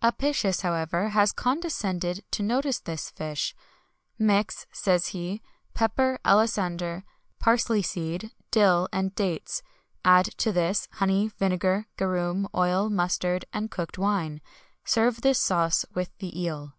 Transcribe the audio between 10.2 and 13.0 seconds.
to this honey, vinegar, garum, oil,